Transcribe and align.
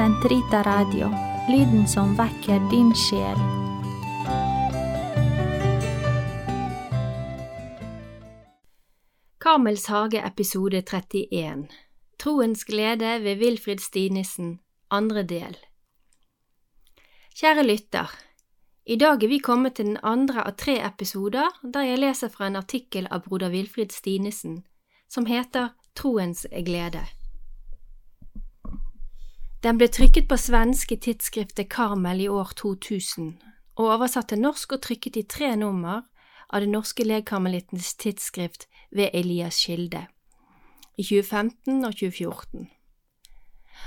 Sentrita 0.00 0.62
Radio, 0.62 1.10
lyden 1.48 1.88
som 1.88 2.14
vekker 2.16 2.70
din 2.70 2.94
sjel. 2.96 3.36
Kamels 9.38 9.84
hage 9.86 10.22
episode 10.24 10.80
31 10.82 11.68
Troens 12.16 12.64
glede 12.64 13.18
ved 13.18 13.44
Wilfrid 13.44 13.80
Stinesen, 13.80 14.58
andre 14.88 15.22
del 15.22 15.60
Kjære 17.36 17.68
lytter, 17.68 18.08
i 18.86 18.96
dag 18.96 19.20
er 19.20 19.28
vi 19.28 19.38
kommet 19.44 19.76
til 19.76 19.92
den 19.92 20.00
andre 20.00 20.48
av 20.48 20.56
tre 20.56 20.80
episoder 20.80 21.60
der 21.60 21.90
jeg 21.92 22.00
leser 22.06 22.32
fra 22.32 22.48
en 22.48 22.56
artikkel 22.56 23.04
av 23.12 23.28
broder 23.28 23.52
Wilfrid 23.52 23.92
Stinesen 23.92 24.62
som 25.12 25.28
heter 25.28 25.74
Troens 25.92 26.46
glede. 26.64 27.04
Den 29.60 29.76
ble 29.76 29.90
trykket 29.92 30.24
på 30.24 30.38
svenske 30.40 30.96
tidsskriftet 31.04 31.68
Karmel 31.68 32.22
i 32.24 32.28
år 32.32 32.54
2000, 32.56 33.34
og 33.76 33.90
oversatt 33.92 34.30
til 34.32 34.40
norsk 34.40 34.72
og 34.72 34.80
trykket 34.86 35.18
i 35.20 35.24
tre 35.28 35.50
nummer 35.52 36.06
av 36.48 36.64
Det 36.64 36.70
norske 36.72 37.04
legkarmelittens 37.04 37.92
tidsskrift 38.00 38.64
ved 38.90 39.12
Elias 39.12 39.60
Kilde, 39.60 40.06
i 40.96 41.04
2015 41.04 41.84
og 41.84 41.92
2014. 41.92 42.70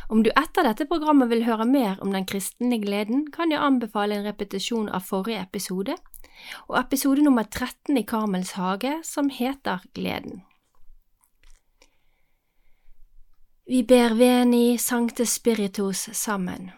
Om 0.09 0.23
du 0.23 0.29
etter 0.37 0.69
dette 0.69 0.85
programmet 0.85 1.33
vil 1.33 1.43
høre 1.49 1.65
mer 1.65 1.97
om 2.05 2.13
den 2.13 2.29
kristne 2.29 2.77
gleden, 2.77 3.31
kan 3.33 3.49
jeg 3.49 3.65
anbefale 3.65 4.15
en 4.15 4.29
repetisjon 4.29 4.93
av 4.93 5.09
forrige 5.09 5.41
episode, 5.41 5.97
og 6.69 6.79
episode 6.85 7.25
nummer 7.25 7.49
13 7.49 7.97
i 7.97 8.05
Karmels 8.05 8.53
hage, 8.61 8.99
som 9.03 9.33
heter 9.33 9.81
Gleden. 9.97 10.43
Vi 13.65 13.83
ber 13.83 14.13
Veni 14.13 14.77
Sancte 14.77 15.25
Spiritus 15.25 16.09
sammen. 16.13 16.71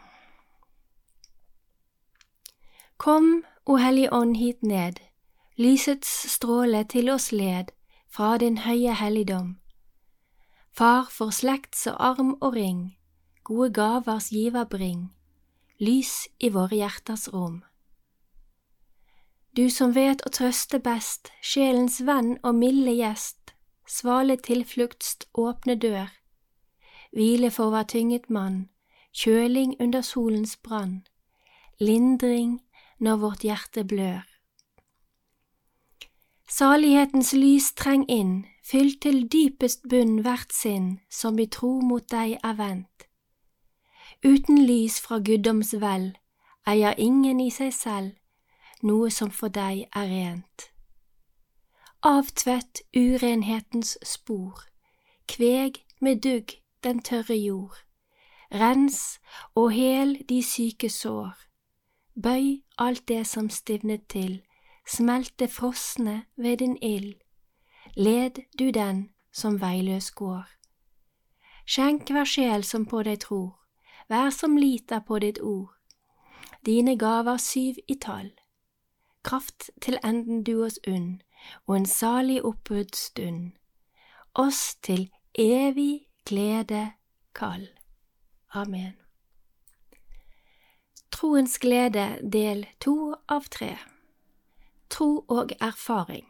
Kom, 2.98 3.44
O 3.66 3.78
Hellige 3.78 4.14
Ånd, 4.14 4.38
hit 4.38 4.62
ned, 4.62 5.00
lysets 5.58 6.30
stråle 6.30 6.84
til 6.84 7.10
oss 7.10 7.32
led, 7.32 7.72
fra 8.08 8.38
din 8.38 8.58
høye 8.58 8.94
helligdom. 8.94 9.56
Far 10.78 11.10
for 11.10 11.34
slekts 11.34 11.88
og 11.88 11.96
arm 12.00 12.36
og 12.42 12.54
ring, 12.54 12.98
gode 13.44 13.72
gavers 13.74 14.30
giver 14.30 14.68
bring, 14.70 15.10
lys 15.80 16.28
i 16.40 16.52
våre 16.54 16.76
hjerters 16.84 17.26
rom. 17.34 17.64
Du 19.58 19.70
som 19.74 19.96
vet 19.96 20.22
å 20.22 20.30
trøste 20.30 20.78
best, 20.80 21.34
sjelens 21.42 21.98
venn 22.06 22.38
og 22.44 22.56
milde 22.62 22.94
gjest, 22.94 23.56
svale 23.88 24.38
tilflukts 24.38 25.18
åpne 25.34 25.80
dør, 25.82 26.14
hvile 27.16 27.52
for 27.52 27.72
hver 27.72 27.88
tynget 27.88 28.30
mann, 28.30 28.70
kjøling 29.16 29.76
under 29.80 30.02
solens 30.02 30.58
brann, 30.58 31.06
lindring 31.80 32.62
når 33.00 33.16
vårt 33.16 33.46
hjerte 33.48 33.84
blør. 33.84 34.26
Salighetens 36.48 37.34
lys 37.34 37.72
treng 37.74 38.04
inn, 38.12 38.46
fyll 38.64 38.92
til 39.02 39.24
dypest 39.32 39.88
bunn 39.90 40.20
hvert 40.26 40.54
sinn 40.54 41.00
som 41.10 41.40
i 41.40 41.48
tro 41.48 41.80
mot 41.82 42.06
deg 42.12 42.36
er 42.44 42.60
vendt. 42.60 43.08
Uten 44.26 44.62
lys 44.68 45.00
fra 45.02 45.20
guddoms 45.20 45.74
vel 45.82 46.12
eier 46.68 46.96
ingen 46.98 47.40
i 47.40 47.50
seg 47.54 47.74
selv 47.74 48.86
noe 48.86 49.10
som 49.14 49.32
for 49.32 49.54
deg 49.54 49.86
er 49.96 50.10
rent. 50.12 50.70
Avtvett 52.06 52.84
urenhetens 52.94 53.96
spor, 54.06 54.62
kveg 55.32 55.82
med 56.02 56.22
dugg 56.22 56.58
den 56.86 57.02
tørre 57.02 57.36
jord, 57.36 57.76
rens 58.54 59.20
og 59.56 59.72
hel 59.72 60.16
de 60.30 60.44
syke 60.44 60.90
sår, 60.90 61.34
bøy 62.24 62.62
alt 62.78 63.08
det 63.08 63.26
som 63.28 63.50
stivnet 63.50 64.08
til, 64.08 64.42
smelt 64.88 65.34
det 65.40 65.50
frosne 65.52 66.26
ved 66.38 66.58
din 66.58 66.78
ild, 66.82 67.16
led 67.96 68.42
du 68.60 68.70
den 68.70 69.10
som 69.34 69.62
veiløs 69.62 70.12
går. 70.12 70.46
Skjenk 71.66 72.10
hver 72.14 72.30
sjel 72.30 72.64
som 72.64 72.86
på 72.86 73.02
deg 73.04 73.20
tror, 73.26 73.58
vær 74.10 74.30
som 74.30 74.58
liter 74.58 75.02
på 75.02 75.20
ditt 75.20 75.42
ord, 75.42 75.74
dine 76.66 76.98
gaver 76.98 77.38
syv 77.42 77.82
i 77.88 77.98
tall, 78.02 78.32
kraft 79.24 79.72
til 79.82 79.98
enden 80.04 80.44
du 80.44 80.64
oss 80.66 80.78
unn, 80.88 81.22
og 81.68 81.76
en 81.78 81.86
salig 81.86 82.44
oppbruddsstund, 82.46 83.52
oss 84.34 84.76
til 84.86 85.10
evig 85.34 86.06
glede 86.26 86.92
kall. 87.34 87.70
Amen. 88.54 88.94
Troens 91.10 91.58
glede 91.58 92.20
del 92.22 92.66
to 92.80 93.16
av 93.28 93.48
tre 93.50 93.78
Tro 94.90 95.26
og 95.28 95.52
erfaring 95.62 96.28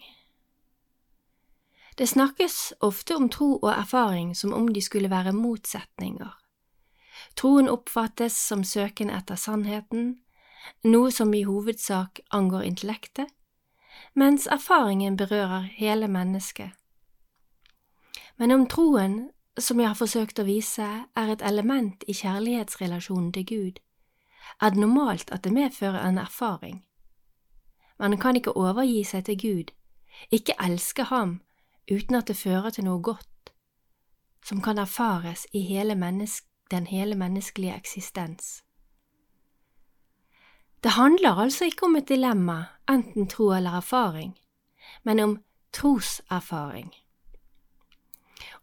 Det 1.98 2.08
snakkes 2.08 2.74
ofte 2.80 3.16
om 3.16 3.30
tro 3.30 3.56
og 3.56 3.72
erfaring 3.72 4.36
som 4.36 4.54
om 4.54 4.68
de 4.74 4.82
skulle 4.82 5.10
være 5.10 5.34
motsetninger. 5.34 6.34
Troen 7.36 7.70
oppfattes 7.70 8.36
som 8.48 8.64
søken 8.64 9.10
etter 9.10 9.40
sannheten, 9.40 10.18
noe 10.84 11.12
som 11.12 11.34
i 11.34 11.46
hovedsak 11.48 12.20
angår 12.32 12.68
intellektet, 12.68 13.32
mens 14.14 14.48
erfaringen 14.48 15.18
berører 15.18 15.70
hele 15.80 16.08
mennesket. 16.08 16.76
Men 18.38 18.52
om 18.52 18.68
troen 18.68 19.32
som 19.58 19.80
jeg 19.80 19.88
har 19.88 19.96
forsøkt 19.96 20.40
å 20.40 20.48
vise, 20.48 20.88
er 21.16 21.32
et 21.32 21.42
element 21.42 22.04
i 22.08 22.14
kjærlighetsrelasjonen 22.14 23.32
til 23.34 23.46
Gud, 23.46 23.80
er 24.62 24.70
det 24.70 24.80
normalt 24.80 25.32
at 25.32 25.44
det 25.44 25.54
medfører 25.54 26.04
en 26.08 26.18
erfaring. 26.18 26.84
Man 28.00 28.18
kan 28.20 28.36
ikke 28.36 28.58
overgi 28.58 29.04
seg 29.04 29.26
til 29.26 29.40
Gud, 29.40 29.72
ikke 30.32 30.58
elske 30.60 31.04
Ham 31.04 31.42
uten 31.92 32.16
at 32.16 32.28
det 32.28 32.38
fører 32.38 32.70
til 32.70 32.88
noe 32.88 33.02
godt, 33.02 33.54
som 34.46 34.62
kan 34.62 34.78
erfares 34.78 35.48
i 35.54 35.62
hele 35.62 35.96
den 36.72 36.88
hele 36.88 37.16
menneskelige 37.16 37.76
eksistens. 37.76 38.64
Det 40.84 40.92
handler 40.92 41.42
altså 41.42 41.66
ikke 41.66 41.86
om 41.86 41.96
et 41.96 42.10
dilemma, 42.10 42.64
enten 42.90 43.28
tro 43.28 43.54
eller 43.54 43.78
erfaring, 43.78 44.38
men 45.04 45.20
om 45.20 45.38
troserfaring. 45.74 46.94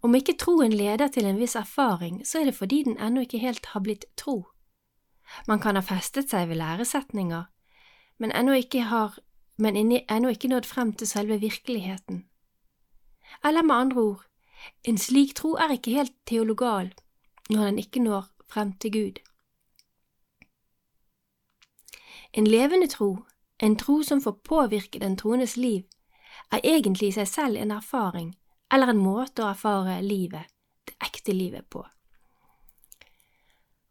Om 0.03 0.15
ikke 0.15 0.37
troen 0.39 0.73
leder 0.73 1.09
til 1.09 1.25
en 1.25 1.39
viss 1.41 1.57
erfaring, 1.57 2.27
så 2.27 2.41
er 2.41 2.45
det 2.51 2.55
fordi 2.55 2.83
den 2.83 2.99
ennå 2.99 3.25
ikke 3.25 3.39
helt 3.39 3.67
har 3.73 3.81
blitt 3.81 4.05
tro. 4.17 4.47
Man 5.49 5.61
kan 5.61 5.77
ha 5.77 5.83
festet 5.83 6.31
seg 6.31 6.49
ved 6.49 6.61
læresetninger, 6.61 7.45
men 8.19 8.33
ennå 8.37 8.53
ikke 8.53 8.83
har 8.91 9.19
men 9.57 9.77
ennå 9.77 10.29
ikke 10.33 10.49
nådd 10.49 10.67
frem 10.67 10.93
til 10.93 11.09
selve 11.09 11.39
virkeligheten. 11.41 12.25
Eller 13.45 13.63
med 13.63 13.75
andre 13.75 14.01
ord, 14.01 14.25
en 14.85 14.99
slik 14.99 15.35
tro 15.35 15.55
er 15.55 15.73
ikke 15.73 15.91
helt 15.91 16.15
teologal 16.27 16.93
når 17.51 17.65
den 17.65 17.79
ikke 17.79 18.01
når 18.03 18.27
frem 18.49 18.73
til 18.73 18.93
Gud. 18.93 19.21
En 22.33 22.47
levende 22.47 22.87
tro, 22.87 23.19
en 23.61 23.77
tro 23.77 24.03
som 24.03 24.23
får 24.23 24.41
påvirke 24.45 24.99
den 24.99 25.17
troendes 25.17 25.57
liv, 25.57 25.83
er 26.53 26.61
egentlig 26.65 27.09
i 27.09 27.17
seg 27.19 27.29
selv 27.29 27.57
en 27.57 27.71
erfaring 27.71 28.35
eller 28.73 28.93
en 28.93 29.03
måte 29.03 29.45
å 29.45 29.51
erfare 29.53 30.01
livet, 30.05 30.49
det 30.89 30.97
ekte 31.05 31.35
livet, 31.37 31.69
på. 31.69 31.85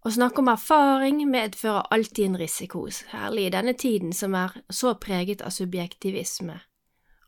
Å 0.02 0.10
snakke 0.10 0.42
om 0.42 0.50
erfaring 0.50 1.20
medfører 1.30 1.92
alltid 1.94 2.32
en 2.32 2.38
risiko, 2.42 2.88
særlig 2.90 3.46
i 3.46 3.52
denne 3.54 3.76
tiden 3.78 4.16
som 4.18 4.34
er 4.34 4.56
så 4.74 4.96
preget 4.98 5.44
av 5.46 5.54
subjektivisme. 5.54 6.56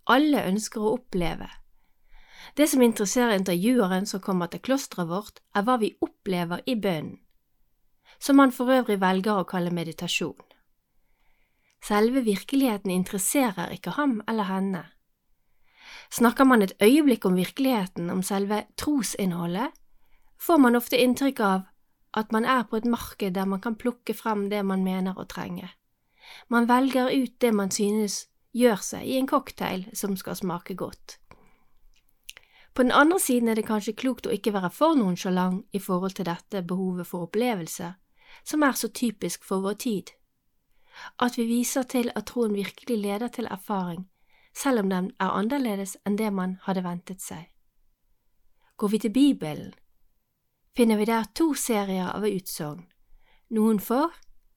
Alle 0.10 0.48
ønsker 0.50 0.82
å 0.82 0.96
oppleve. 0.96 1.52
Det 2.58 2.66
som 2.70 2.82
interesserer 2.82 3.38
intervjueren 3.38 4.10
som 4.10 4.22
kommer 4.22 4.50
til 4.50 4.64
klosteret 4.66 5.08
vårt, 5.10 5.40
er 5.54 5.68
hva 5.68 5.78
vi 5.82 5.94
opplever 6.02 6.66
i 6.66 6.76
bønnen, 6.76 7.20
som 8.20 8.42
han 8.42 8.52
for 8.56 8.74
øvrig 8.74 8.98
velger 9.02 9.44
å 9.44 9.48
kalle 9.48 9.74
meditasjon. 9.74 10.42
Selve 11.84 12.24
virkeligheten 12.26 12.92
interesserer 12.92 13.74
ikke 13.76 13.94
ham 13.98 14.22
eller 14.28 14.50
henne, 14.50 14.84
Snakker 16.14 16.46
man 16.46 16.62
et 16.62 16.76
øyeblikk 16.84 17.26
om 17.26 17.36
virkeligheten, 17.36 18.10
om 18.10 18.22
selve 18.22 18.64
trosinnholdet, 18.78 19.72
får 20.38 20.58
man 20.58 20.76
ofte 20.76 21.00
inntrykk 21.02 21.40
av 21.40 21.64
at 22.14 22.32
man 22.32 22.46
er 22.46 22.68
på 22.70 22.78
et 22.78 22.86
marked 22.86 23.34
der 23.34 23.46
man 23.50 23.62
kan 23.62 23.76
plukke 23.76 24.14
frem 24.14 24.50
det 24.50 24.62
man 24.66 24.84
mener 24.84 25.18
å 25.18 25.26
trenge. 25.26 25.72
Man 26.54 26.70
velger 26.70 27.10
ut 27.10 27.42
det 27.42 27.54
man 27.54 27.72
synes 27.72 28.28
gjør 28.54 28.86
seg 28.86 29.08
i 29.10 29.18
en 29.18 29.28
cocktail 29.28 29.88
som 29.98 30.14
skal 30.18 30.38
smake 30.38 30.78
godt. 30.78 31.18
På 32.74 32.84
den 32.84 32.92
andre 32.92 33.20
siden 33.20 33.50
er 33.50 33.58
det 33.58 33.66
kanskje 33.66 33.98
klokt 33.98 34.30
å 34.30 34.34
ikke 34.34 34.54
være 34.54 34.70
for 34.70 34.98
nonsjalant 34.98 35.66
i 35.74 35.82
forhold 35.82 36.14
til 36.18 36.30
dette 36.30 36.62
behovet 36.62 37.10
for 37.10 37.26
opplevelse, 37.26 37.94
som 38.46 38.64
er 38.64 38.78
så 38.78 38.90
typisk 38.90 39.44
for 39.46 39.66
vår 39.66 39.82
tid. 39.82 40.14
At 41.18 41.38
vi 41.38 41.50
viser 41.50 41.90
til 41.90 42.12
at 42.16 42.30
troen 42.30 42.54
virkelig 42.54 42.98
leder 42.98 43.34
til 43.34 43.50
erfaring, 43.50 44.06
selv 44.54 44.80
om 44.80 44.90
den 44.90 45.12
er 45.20 45.34
annerledes 45.34 45.98
enn 46.06 46.18
det 46.18 46.34
man 46.34 46.58
hadde 46.64 46.84
ventet 46.84 47.22
seg. 47.22 47.50
Går 48.78 48.88
vi 48.88 49.00
til 49.00 49.14
Bibelen, 49.14 49.74
finner 50.76 50.98
vi 50.98 51.06
der 51.06 51.26
to 51.36 51.54
serier 51.54 52.10
av 52.14 52.26
utsagn, 52.28 52.86
noen 53.50 53.80
for, 53.80 54.14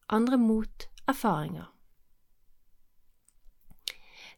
andre 0.09 0.39
mot 0.39 0.89
erfaringer. 1.09 1.73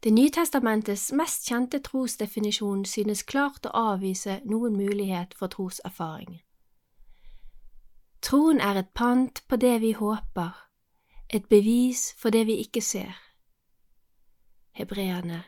Det 0.02 0.12
Nytestamentets 0.14 1.12
mest 1.12 1.48
kjente 1.48 1.80
trosdefinisjon 1.82 2.84
synes 2.86 3.24
klart 3.26 3.66
å 3.66 3.74
avvise 3.94 4.40
noen 4.46 4.76
mulighet 4.78 5.34
for 5.34 5.50
troserfaring. 5.50 6.38
Troen 8.22 8.60
er 8.62 8.78
et 8.78 8.92
pant 8.94 9.42
på 9.48 9.56
det 9.56 9.80
vi 9.82 9.92
håper, 9.98 10.54
et 11.34 11.48
bevis 11.50 12.12
for 12.18 12.30
det 12.30 12.46
vi 12.46 12.60
ikke 12.62 12.82
ser. 12.82 13.27
Hebreerne 14.78 15.44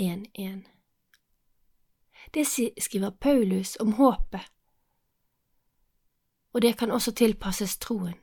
1.1 0.00 0.64
Det 2.34 2.46
skriver 2.82 3.10
Paulus 3.10 3.76
om 3.76 3.92
håpet, 3.92 4.52
og 6.52 6.62
det 6.62 6.78
kan 6.78 6.90
også 6.90 7.12
tilpasses 7.12 7.78
troen. 7.78 8.18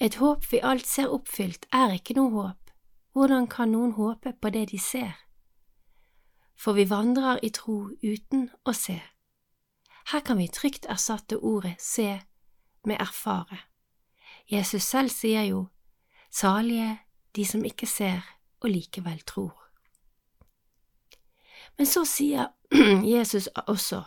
Et 0.00 0.14
håp 0.14 0.52
vi 0.52 0.58
alt 0.62 0.86
ser 0.86 1.06
oppfylt, 1.06 1.66
er 1.72 1.94
ikke 1.94 2.14
noe 2.18 2.30
håp. 2.30 2.72
Hvordan 3.12 3.46
kan 3.46 3.70
noen 3.70 3.92
håpe 3.92 4.32
på 4.32 4.50
det 4.50 4.70
de 4.70 4.78
ser? 4.78 5.14
For 6.58 6.72
vi 6.72 6.90
vandrer 6.90 7.38
i 7.42 7.50
tro 7.50 7.94
uten 8.02 8.50
å 8.64 8.74
se. 8.74 8.98
Her 10.10 10.20
kan 10.20 10.38
vi 10.38 10.48
trygt 10.48 10.90
erstatte 10.90 11.38
ordet 11.38 11.76
se 11.78 12.20
med 12.84 12.98
erfare. 12.98 13.58
Jesus 14.50 14.82
selv 14.82 15.14
sier 15.14 15.42
jo, 15.42 15.66
salige 16.30 16.98
de 17.36 17.46
som 17.46 17.64
ikke 17.64 17.86
ser 17.86 18.41
og 18.62 18.70
likevel 18.70 19.20
tror. 19.26 19.58
Men 21.78 21.86
så 21.86 22.04
sier 22.04 22.46
Jesus 23.14 23.46
også, 23.46 24.02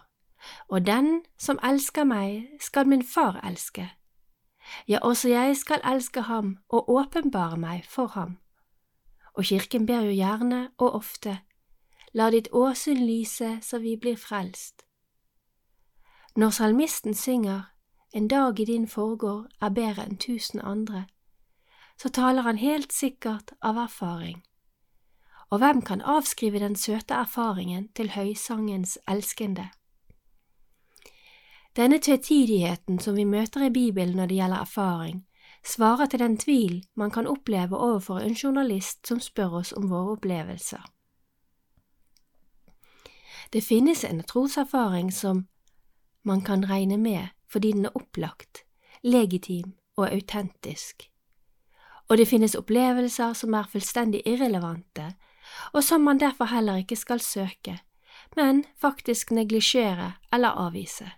og 0.67 0.85
den 0.85 1.25
som 1.37 1.59
elsker 1.63 2.03
meg, 2.03 2.47
skal 2.59 2.87
min 2.87 3.03
far 3.03 3.39
elske. 3.43 3.89
Ja, 4.87 4.99
også 5.01 5.29
jeg 5.29 5.57
skal 5.57 5.81
elske 5.85 6.21
ham 6.21 6.57
og 6.69 6.89
åpenbare 6.89 7.57
meg 7.57 7.85
for 7.85 8.07
ham. 8.07 8.37
Og 9.33 9.43
kirken 9.43 9.85
ber 9.85 9.99
jo 9.99 10.11
gjerne 10.11 10.69
og 10.77 10.95
ofte, 10.95 11.39
la 12.13 12.29
ditt 12.31 12.47
åsyn 12.51 13.05
lyse 13.05 13.59
så 13.61 13.79
vi 13.79 13.97
blir 13.97 14.17
frelst. 14.17 14.85
Når 16.35 16.49
salmisten 16.49 17.13
synger 17.13 17.61
en 18.13 18.27
dag 18.27 18.59
i 18.59 18.65
din 18.65 18.87
forgård 18.87 19.47
er 19.61 19.69
bedre 19.69 20.05
enn 20.05 20.17
tusen 20.17 20.61
andre, 20.61 21.05
så 22.01 22.09
taler 22.09 22.41
han 22.41 22.57
helt 22.57 22.93
sikkert 22.93 23.51
av 23.61 23.77
erfaring. 23.77 24.43
Og 25.49 25.59
hvem 25.61 25.81
kan 25.81 26.01
avskrive 26.01 26.59
den 26.59 26.75
søte 26.75 27.13
erfaringen 27.13 27.87
til 27.95 28.09
høysangens 28.09 28.97
elskende? 29.07 29.69
Denne 31.75 31.99
tvetydigheten 31.99 32.99
som 32.99 33.15
vi 33.15 33.23
møter 33.23 33.67
i 33.67 33.69
Bibelen 33.69 34.15
når 34.15 34.25
det 34.25 34.35
gjelder 34.35 34.63
erfaring, 34.63 35.25
svarer 35.65 36.05
til 36.05 36.19
den 36.19 36.37
tvil 36.37 36.83
man 36.95 37.11
kan 37.11 37.27
oppleve 37.27 37.77
overfor 37.77 38.19
en 38.19 38.35
journalist 38.43 39.07
som 39.07 39.19
spør 39.19 39.59
oss 39.59 39.73
om 39.73 39.89
våre 39.89 40.15
opplevelser. 40.15 40.83
Det 43.53 43.63
finnes 43.63 44.03
en 44.03 44.23
troserfaring 44.23 45.13
som 45.13 45.47
man 46.23 46.41
kan 46.41 46.69
regne 46.69 46.97
med 46.97 47.27
fordi 47.51 47.71
den 47.71 47.85
er 47.85 47.95
opplagt, 47.95 48.65
legitim 49.03 49.75
og 49.97 50.11
autentisk. 50.11 51.14
Og 52.09 52.17
det 52.17 52.27
finnes 52.27 52.55
opplevelser 52.55 53.33
som 53.33 53.53
er 53.53 53.69
fullstendig 53.71 54.21
irrelevante, 54.25 55.15
og 55.73 55.83
som 55.83 56.01
man 56.01 56.19
derfor 56.19 56.45
heller 56.45 56.75
ikke 56.83 56.95
skal 56.95 57.19
søke, 57.19 57.79
men 58.35 58.65
faktisk 58.81 59.31
neglisjere 59.31 60.11
eller 60.33 60.49
avvise. 60.49 61.11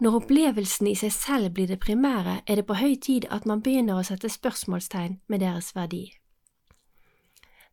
Når 0.00 0.14
opplevelsen 0.16 0.86
i 0.88 0.94
seg 0.96 1.12
selv 1.12 1.50
blir 1.52 1.68
det 1.68 1.80
primære, 1.80 2.40
er 2.46 2.56
det 2.56 2.64
på 2.66 2.78
høy 2.80 2.94
tid 2.96 3.26
at 3.30 3.44
man 3.46 3.60
begynner 3.60 4.00
å 4.00 4.06
sette 4.08 4.30
spørsmålstegn 4.32 5.18
med 5.28 5.44
deres 5.44 5.74
verdi. 5.76 6.06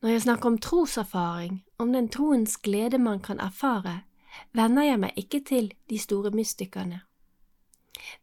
Når 0.02 0.10
jeg 0.10 0.22
snakker 0.22 0.52
om 0.52 0.58
troserfaring, 0.58 1.64
om 1.80 1.94
den 1.94 2.10
troens 2.10 2.58
glede 2.58 3.00
man 3.00 3.24
kan 3.24 3.40
erfare, 3.40 4.02
venner 4.54 4.84
jeg 4.84 5.00
meg 5.00 5.16
ikke 5.18 5.40
til 5.48 5.72
de 5.90 5.98
store 5.98 6.32
mystikerne. 6.36 7.07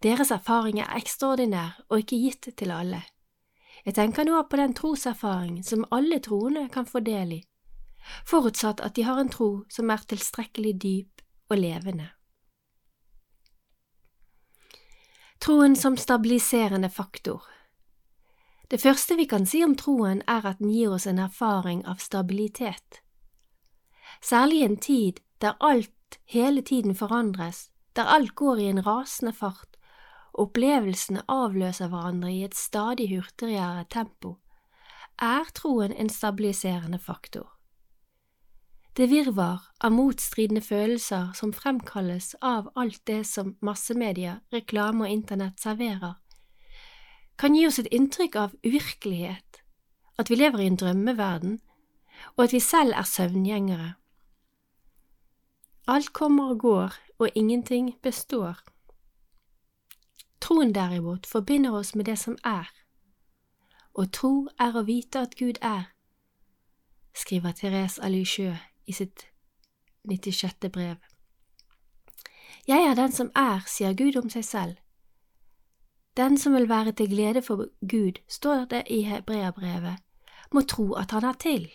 Deres 0.03 0.31
erfaring 0.31 0.81
er 0.81 0.93
ekstraordinær 0.97 1.81
og 1.89 1.99
ikke 2.03 2.21
gitt 2.21 2.49
til 2.57 2.73
alle. 2.75 3.03
Jeg 3.85 3.95
tenker 3.95 4.25
nå 4.25 4.41
på 4.49 4.57
den 4.57 4.73
troserfaring 4.75 5.59
som 5.65 5.85
alle 5.93 6.21
troende 6.25 6.69
kan 6.73 6.87
få 6.89 7.03
del 7.05 7.33
i, 7.37 7.41
forutsatt 8.25 8.81
at 8.81 8.97
de 8.97 9.05
har 9.05 9.21
en 9.21 9.33
tro 9.33 9.65
som 9.69 9.91
er 9.93 10.05
tilstrekkelig 10.09 10.75
dyp 10.81 11.25
og 11.51 11.59
levende. 11.61 12.09
Troen 15.45 15.77
som 15.77 15.97
stabiliserende 16.01 16.89
faktor 16.89 17.43
Det 18.71 18.81
første 18.81 19.17
vi 19.17 19.27
kan 19.29 19.45
si 19.47 19.61
om 19.65 19.75
troen, 19.77 20.23
er 20.27 20.47
at 20.49 20.59
den 20.59 20.71
gir 20.73 20.95
oss 20.97 21.07
en 21.07 21.19
erfaring 21.21 21.85
av 21.85 22.01
stabilitet. 22.01 23.03
Særlig 24.23 24.63
i 24.63 24.65
en 24.65 24.77
tid 24.77 25.21
der 25.41 25.61
alt 25.61 26.19
hele 26.25 26.63
tiden 26.63 26.95
forandres, 26.97 27.71
der 27.97 28.09
alt 28.09 28.35
går 28.35 28.57
i 28.57 28.71
en 28.73 28.87
rasende 28.87 29.33
fart, 29.33 29.74
opplevelsene 30.35 31.23
avløser 31.31 31.89
hverandre 31.93 32.33
i 32.33 32.43
et 32.45 32.57
stadig 32.59 33.11
hurtigere 33.15 33.85
tempo, 33.91 34.37
er 35.23 35.51
troen 35.55 35.93
en 35.93 36.11
stabiliserende 36.11 36.99
faktor. 36.99 37.51
Det 38.97 39.09
virvar 39.11 39.63
av 39.83 39.91
motstridende 39.91 40.63
følelser 40.63 41.33
som 41.35 41.53
fremkalles 41.53 42.35
av 42.43 42.69
alt 42.79 43.01
det 43.11 43.25
som 43.27 43.57
massemedia, 43.61 44.41
reklame 44.55 45.07
og 45.07 45.11
internett 45.11 45.59
serverer, 45.59 46.15
kan 47.39 47.55
gi 47.55 47.67
oss 47.67 47.81
et 47.83 47.91
inntrykk 47.91 48.37
av 48.39 48.55
uvirkelighet, 48.63 49.63
at 50.19 50.31
vi 50.31 50.39
lever 50.39 50.63
i 50.63 50.69
en 50.71 50.79
drømmeverden, 50.79 51.57
og 52.37 52.45
at 52.45 52.55
vi 52.55 52.61
selv 52.63 52.95
er 52.95 53.09
søvngjengere. 53.11 53.95
Alt 55.91 56.13
kommer 56.13 56.55
og 56.55 56.61
går, 56.61 56.95
og 57.19 57.35
ingenting 57.35 57.97
består. 58.03 58.63
Troen 60.45 60.75
derimot 60.75 61.27
forbinder 61.27 61.73
oss 61.73 61.95
med 61.95 62.05
det 62.05 62.19
som 62.19 62.37
er, 62.45 62.69
og 63.95 64.13
tro 64.13 64.49
er 64.61 64.77
å 64.77 64.83
vite 64.85 65.23
at 65.25 65.39
Gud 65.41 65.57
er, 65.65 65.87
skriver 67.17 67.57
Therese 67.57 68.03
Alysjø 68.05 68.51
i 68.85 68.93
sitt 68.93 69.25
96. 70.05 70.69
brev. 70.69 71.01
Jeg 72.69 72.85
er 72.91 72.95
den 73.01 73.13
som 73.13 73.33
er, 73.33 73.65
sier 73.65 73.97
Gud 73.97 74.21
om 74.21 74.29
seg 74.29 74.45
selv. 74.45 74.77
Den 76.17 76.37
som 76.39 76.53
vil 76.53 76.69
være 76.69 76.93
til 76.93 77.09
glede 77.09 77.43
for 77.43 77.65
Gud, 77.81 78.21
står 78.29 78.69
det 78.69 78.85
i 78.93 79.01
hebreabrevet, 79.09 79.97
må 80.53 80.69
tro 80.69 80.93
at 80.93 81.17
han 81.17 81.25
er 81.25 81.41
til, 81.41 81.71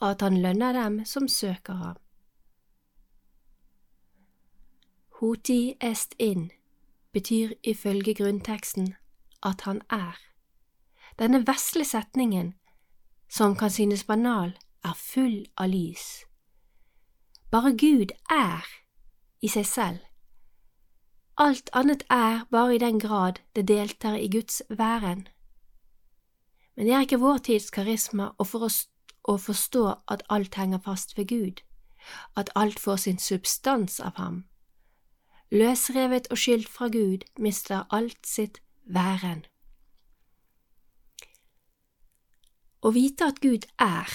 og 0.00 0.10
at 0.10 0.20
han 0.20 0.42
lønner 0.42 0.76
dem 0.76 1.04
som 1.04 1.28
søker 1.28 1.80
ham. 1.80 1.96
Hoti 5.22 5.78
est 5.80 6.14
in 6.18 6.50
betyr 7.12 7.52
ifølge 7.62 8.14
grunnteksten 8.14 8.94
at 9.42 9.60
han 9.60 9.82
er. 9.90 10.18
Denne 11.18 11.46
vesle 11.46 11.84
setningen, 11.84 12.54
som 13.28 13.56
kan 13.56 13.70
synes 13.70 14.04
banal, 14.04 14.58
er 14.84 14.94
full 14.94 15.46
av 15.56 15.68
lys. 15.68 16.24
Bare 17.50 17.72
Gud 17.76 18.12
er 18.30 18.64
i 19.42 19.48
seg 19.48 19.66
selv. 19.66 19.98
Alt 21.36 21.70
annet 21.72 22.04
er 22.10 22.46
bare 22.50 22.74
i 22.74 22.78
den 22.78 23.00
grad 23.00 23.40
det 23.56 23.68
deltar 23.68 24.14
i 24.14 24.28
Guds 24.28 24.62
væren. 24.68 25.28
Men 26.76 26.86
det 26.86 26.94
er 26.94 27.00
ikke 27.00 27.20
vår 27.20 27.38
tids 27.38 27.70
karisma 27.70 28.32
å, 28.38 28.44
for 28.44 28.68
å 29.22 29.36
forstå 29.36 29.84
at 30.08 30.24
alt 30.28 30.54
henger 30.54 30.78
fast 30.78 31.16
ved 31.18 31.28
Gud, 31.28 31.60
at 32.36 32.50
alt 32.54 32.80
får 32.80 32.96
sin 32.96 33.18
substans 33.18 34.00
av 34.00 34.16
ham 34.16 34.44
løsrevet 35.52 36.30
og 36.32 36.38
skilt 36.40 36.68
fra 36.68 36.88
Gud, 36.88 37.26
mister 37.36 37.84
alt 37.92 38.24
sitt 38.26 38.62
væren. 38.88 39.44
Å 42.82 42.90
vite 42.90 43.28
at 43.28 43.42
Gud 43.44 43.68
er, 43.78 44.08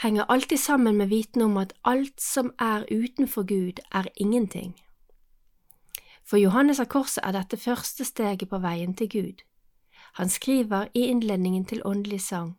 henger 0.00 0.30
alltid 0.30 0.62
sammen 0.62 0.96
med 0.96 1.10
viten 1.10 1.42
om 1.44 1.58
at 1.60 1.74
alt 1.82 2.22
som 2.22 2.52
er 2.62 2.86
utenfor 2.88 3.44
Gud, 3.50 3.82
er 3.90 4.08
ingenting. 4.16 4.72
For 6.24 6.40
Johannes 6.40 6.80
av 6.80 6.88
Korset 6.94 7.24
er 7.26 7.34
dette 7.36 7.58
første 7.60 8.06
steget 8.06 8.48
på 8.48 8.62
veien 8.62 8.94
til 8.96 9.10
Gud. 9.10 9.42
Han 10.16 10.30
skriver 10.30 10.88
i 10.94 11.10
innledningen 11.10 11.66
til 11.68 11.82
Åndelig 11.84 12.22
sang. 12.30 12.54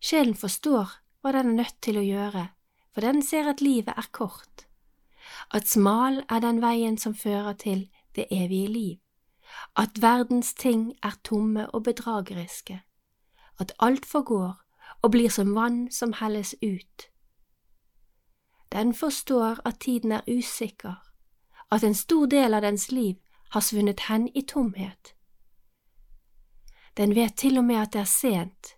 Sjelen 0.00 0.38
forstår 0.38 0.94
hva 1.20 1.34
den 1.36 1.52
er 1.52 1.62
nødt 1.64 1.82
til 1.84 1.98
å 2.00 2.06
gjøre, 2.06 2.48
for 2.94 3.04
den 3.04 3.20
ser 3.20 3.50
at 3.50 3.60
livet 3.60 3.98
er 3.98 4.08
kort 4.14 4.69
at 5.50 5.68
smal 5.68 6.24
er 6.28 6.40
den 6.40 6.62
veien 6.62 6.98
som 6.98 7.14
fører 7.14 7.52
til 7.52 7.90
det 8.16 8.26
evige 8.30 8.68
liv, 8.68 8.96
at 9.76 10.02
verdens 10.02 10.54
ting 10.54 10.94
er 11.02 11.18
tomme 11.24 11.70
og 11.70 11.84
bedrageriske, 11.84 12.82
at 13.58 13.72
alt 13.78 14.06
forgår 14.06 14.62
og 15.02 15.10
blir 15.10 15.28
som 15.28 15.54
vann 15.54 15.90
som 15.92 16.12
helles 16.20 16.54
ut. 16.62 17.10
Den 18.72 18.94
forstår 18.94 19.66
at 19.66 19.80
tiden 19.80 20.12
er 20.12 20.20
usikker, 20.38 20.94
at 21.70 21.84
en 21.84 21.94
stor 21.94 22.26
del 22.26 22.54
av 22.54 22.62
dens 22.62 22.90
liv 22.92 23.14
har 23.50 23.60
svunnet 23.60 24.00
hen 24.00 24.28
i 24.34 24.42
tomhet. 24.42 25.14
Den 26.96 27.14
vet 27.14 27.34
til 27.36 27.58
og 27.58 27.64
med 27.64 27.76
at 27.76 27.92
det 27.92 28.00
er 28.00 28.04
sent, 28.04 28.76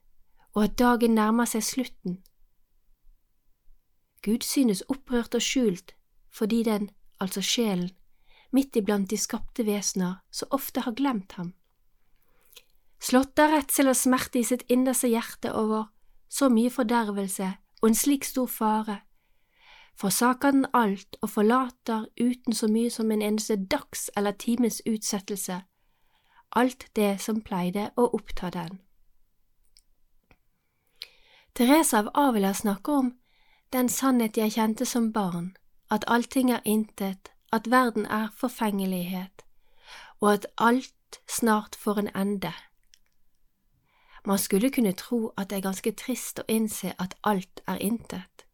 og 0.55 0.65
at 0.65 0.79
dagen 0.79 1.15
nærmer 1.15 1.45
seg 1.45 1.65
slutten. 1.65 2.23
Gud 4.23 4.43
synes 4.43 4.83
opprørt 4.89 5.35
og 5.35 5.43
skjult 5.43 5.95
fordi 6.33 6.63
den, 6.65 6.91
altså 7.21 7.43
sjelen, 7.45 7.91
midt 8.53 8.77
iblant 8.77 9.11
de 9.11 9.17
skapte 9.17 9.67
vesener, 9.67 10.21
så 10.31 10.47
ofte 10.51 10.81
har 10.81 10.97
glemt 10.97 11.33
ham. 11.39 11.53
Slått 13.03 13.39
av 13.43 13.53
redsel 13.53 13.91
og 13.91 13.99
smerte 13.99 14.41
i 14.41 14.47
sitt 14.47 14.63
innerste 14.71 15.11
hjerte 15.11 15.53
over 15.55 15.89
så 16.29 16.49
mye 16.49 16.71
fordervelse 16.71 17.49
og 17.83 17.89
en 17.89 17.99
slik 17.99 18.25
stor 18.25 18.47
fare, 18.47 19.01
forsaker 19.99 20.55
den 20.55 20.67
alt 20.73 21.19
og 21.21 21.31
forlater 21.35 22.07
uten 22.21 22.57
så 22.57 22.71
mye 22.71 22.91
som 22.91 23.11
en 23.11 23.23
eneste 23.23 23.57
dags 23.57 24.09
eller 24.17 24.33
times 24.33 24.81
utsettelse 24.87 25.63
alt 26.53 26.87
det 26.97 27.17
som 27.21 27.41
pleide 27.41 27.91
å 27.97 28.09
oppta 28.17 28.51
den. 28.53 28.79
Therese 31.57 31.99
av 31.99 32.11
Avila 32.17 32.53
snakker 32.55 32.93
om 32.93 33.11
den 33.73 33.89
sannhet 33.89 34.37
jeg 34.37 34.55
kjente 34.57 34.87
som 34.89 35.11
barn, 35.13 35.53
at 35.93 36.05
allting 36.09 36.51
er 36.51 36.61
intet, 36.65 37.33
at 37.53 37.71
verden 37.71 38.07
er 38.07 38.29
forfengelighet, 38.37 39.45
og 40.21 40.33
at 40.33 40.47
alt 40.59 41.21
snart 41.29 41.77
får 41.77 41.99
en 41.99 42.11
ende. 42.17 42.53
Man 44.25 44.39
skulle 44.39 44.71
kunne 44.71 44.93
tro 44.93 45.33
at 45.37 45.51
det 45.51 45.57
er 45.57 45.69
ganske 45.69 45.93
trist 45.93 46.39
å 46.41 46.49
innse 46.49 46.95
at 46.99 47.17
alt 47.23 47.61
er 47.69 47.77
intet, 47.77 48.47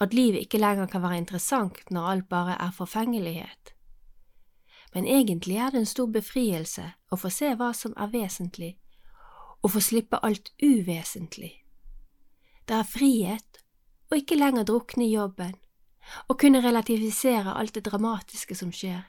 at 0.00 0.14
livet 0.14 0.40
ikke 0.40 0.58
lenger 0.58 0.90
kan 0.90 1.02
være 1.02 1.20
interessant 1.22 1.90
når 1.90 2.10
alt 2.10 2.28
bare 2.28 2.56
er 2.58 2.74
forfengelighet. 2.74 3.74
Men 4.94 5.06
egentlig 5.06 5.56
er 5.56 5.70
det 5.70 5.78
en 5.78 5.86
stor 5.86 6.06
befrielse 6.10 6.92
å 7.10 7.16
få 7.16 7.30
se 7.30 7.54
hva 7.54 7.70
som 7.74 7.94
er 7.96 8.10
vesentlig, 8.10 8.74
og 9.62 9.70
få 9.70 9.80
slippe 9.80 10.18
alt 10.26 10.50
uvesentlig. 10.62 11.52
Det 12.68 12.74
er 12.74 12.88
frihet 12.88 13.62
å 14.10 14.18
ikke 14.18 14.38
lenger 14.38 14.66
drukne 14.66 15.06
i 15.06 15.14
jobben, 15.14 15.54
og 16.28 16.38
kunne 16.38 16.62
relativisere 16.64 17.56
alt 17.58 17.74
det 17.74 17.84
dramatiske 17.86 18.54
som 18.54 18.72
skjer, 18.72 19.02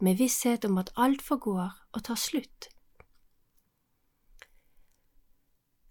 med 0.00 0.16
visshet 0.16 0.64
om 0.64 0.78
at 0.78 0.92
alt 0.96 1.22
forgår 1.22 1.72
og 1.92 2.04
tar 2.04 2.18
slutt. 2.20 2.70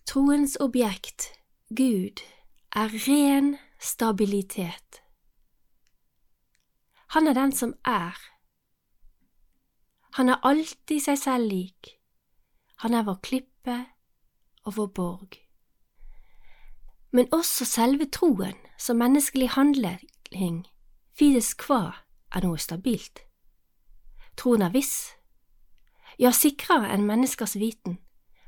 Troens 0.10 0.58
objekt, 0.60 1.28
Gud, 1.70 2.24
er 2.72 2.90
ren 3.08 3.58
stabilitet. 3.80 5.04
Han 7.14 7.28
er 7.28 7.34
den 7.34 7.52
som 7.52 7.74
er. 7.86 8.18
Han 10.18 10.30
er 10.30 10.42
alltid 10.46 11.02
seg 11.02 11.18
selv 11.18 11.50
lik. 11.50 11.94
Han 12.82 12.94
er 12.94 13.06
vår 13.06 13.20
klippe 13.22 13.78
og 14.66 14.78
vår 14.78 14.90
borg. 14.98 15.38
Men 17.12 17.28
også 17.34 17.66
selve 17.66 18.06
troen 18.06 18.58
som 18.78 19.00
menneskelig 19.02 19.50
handling, 19.50 20.68
fides 21.18 21.56
qua, 21.58 21.96
er 22.36 22.46
noe 22.46 22.58
stabilt. 22.62 23.24
Troen 24.38 24.62
er 24.62 24.70
viss, 24.72 25.16
ja 26.20 26.32
sikrere 26.36 26.92
enn 26.94 27.08
menneskers 27.08 27.56
viten, 27.58 27.98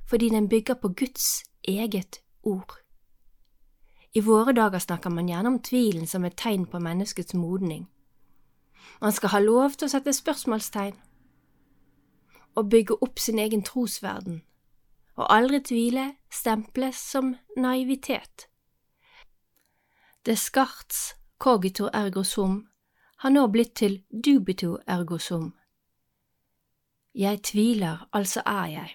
fordi 0.06 0.30
den 0.30 0.50
bygger 0.50 0.77
på 0.77 0.94
Guds 0.94 1.44
eget 1.68 2.22
ord. 2.44 2.77
I 4.13 4.20
våre 4.20 4.53
dager 4.53 4.80
snakker 4.80 5.10
man 5.10 5.30
gjerne 5.30 5.48
om 5.48 5.60
tvilen 5.63 6.08
som 6.08 6.25
et 6.25 6.36
tegn 6.38 6.65
på 6.68 6.80
menneskets 6.80 7.34
modning. 7.34 7.88
Man 9.01 9.12
skal 9.12 9.34
ha 9.34 9.39
lov 9.39 9.77
til 9.77 9.88
å 9.88 9.94
sette 9.96 10.13
spørsmålstegn 10.13 10.98
og 12.60 12.70
bygge 12.70 12.98
opp 13.01 13.20
sin 13.24 13.39
egen 13.39 13.63
trosverden, 13.63 14.41
og 15.15 15.32
aldri 15.32 15.62
tvile 15.63 16.06
stemples 16.30 17.00
som 17.00 17.36
naivitet. 17.56 18.50
Descartes 20.25 21.16
cogito 21.38 21.90
ergo 21.94 22.24
sum 22.24 22.68
har 23.24 23.32
nå 23.34 23.48
blitt 23.48 23.72
til 23.75 24.04
dubito 24.10 24.75
ergo 24.86 25.18
sum. 25.18 25.48
Jeg 27.13 27.42
tviler, 27.42 28.04
altså 28.13 28.44
er 28.46 28.68
jeg. 28.70 28.92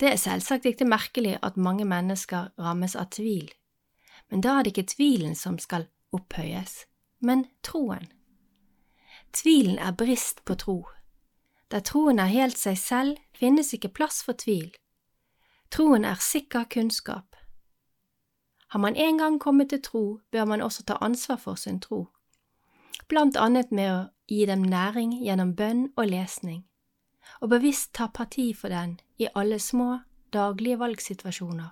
Det 0.00 0.10
er 0.12 0.20
selvsagt 0.20 0.68
ikke 0.68 0.84
merkelig 0.84 1.38
at 1.42 1.56
mange 1.56 1.86
mennesker 1.88 2.50
rammes 2.58 2.96
av 2.96 3.08
tvil, 3.16 3.48
men 4.28 4.44
da 4.44 4.58
er 4.58 4.66
det 4.66 4.74
ikke 4.76 4.92
tvilen 4.92 5.34
som 5.34 5.56
skal 5.58 5.88
opphøyes, 6.12 6.84
men 7.24 7.46
troen. 7.64 8.12
Tvilen 9.32 9.78
er 9.78 9.96
brist 9.96 10.44
på 10.44 10.54
tro. 10.54 10.78
Der 11.72 11.80
troen 11.80 12.20
er 12.20 12.28
helt 12.28 12.60
seg 12.60 12.76
selv, 12.76 13.16
finnes 13.32 13.72
ikke 13.72 13.88
plass 13.88 14.20
for 14.22 14.36
tvil. 14.36 14.68
Troen 15.72 16.04
er 16.04 16.20
sikker 16.20 16.68
kunnskap. 16.68 17.37
Har 18.68 18.80
man 18.80 18.96
en 18.96 19.18
gang 19.18 19.40
kommet 19.40 19.70
til 19.70 19.82
tro, 19.82 20.20
bør 20.30 20.44
man 20.44 20.62
også 20.62 20.84
ta 20.84 20.98
ansvar 21.00 21.36
for 21.36 21.54
sin 21.54 21.80
tro, 21.80 22.06
blant 23.08 23.36
annet 23.36 23.72
med 23.72 23.92
å 23.92 24.00
gi 24.28 24.44
dem 24.46 24.62
næring 24.62 25.14
gjennom 25.24 25.54
bønn 25.56 25.86
og 25.96 26.10
lesning 26.10 26.68
og 27.40 27.52
bevisst 27.52 27.92
ta 27.94 28.08
parti 28.08 28.52
for 28.54 28.72
den 28.72 28.98
i 29.18 29.28
alle 29.34 29.58
små, 29.58 30.00
daglige 30.32 30.78
valgsituasjoner, 30.80 31.70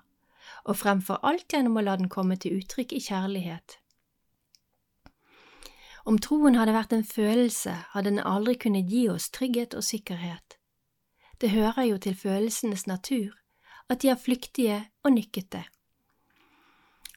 og 0.65 0.79
fremfor 0.79 1.21
alt 1.27 1.53
gjennom 1.53 1.79
å 1.79 1.85
la 1.87 1.97
den 2.01 2.11
komme 2.13 2.39
til 2.41 2.61
uttrykk 2.61 2.93
i 2.97 3.03
kjærlighet. 3.09 3.79
Om 6.07 6.21
troen 6.23 6.55
hadde 6.55 6.75
vært 6.77 6.93
en 6.95 7.07
følelse, 7.07 7.73
hadde 7.93 8.13
den 8.13 8.23
aldri 8.23 8.55
kunnet 8.63 8.91
gi 8.91 9.09
oss 9.11 9.31
trygghet 9.35 9.75
og 9.75 9.83
sikkerhet. 9.83 10.59
Det 11.41 11.51
hører 11.51 11.89
jo 11.91 11.99
til 11.99 12.15
følelsenes 12.15 12.87
natur 12.87 13.35
at 13.91 14.03
de 14.03 14.11
er 14.11 14.21
flyktige 14.21 14.79
og 15.05 15.13
nykkete. 15.19 15.65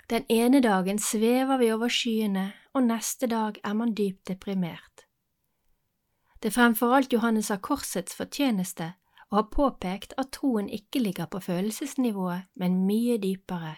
Den 0.09 0.25
ene 0.29 0.61
dagen 0.61 0.99
svever 0.99 1.57
vi 1.57 1.67
over 1.71 1.91
skyene, 1.93 2.53
og 2.73 2.83
neste 2.83 3.27
dag 3.29 3.59
er 3.63 3.73
man 3.77 3.93
dypt 3.93 4.27
deprimert. 4.27 5.05
Det 6.41 6.49
er 6.49 6.55
fremfor 6.55 6.95
alt 6.95 7.13
Johannes 7.13 7.51
av 7.51 7.59
Korsets 7.61 8.15
fortjeneste 8.17 8.93
og 9.29 9.35
har 9.37 9.49
påpekt 9.53 10.15
at 10.17 10.31
troen 10.33 10.69
ikke 10.69 11.03
ligger 11.03 11.29
på 11.29 11.43
følelsesnivået, 11.45 12.49
men 12.55 12.85
mye 12.87 13.19
dypere. 13.21 13.75